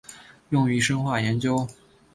[0.49, 1.67] 用于生化研究。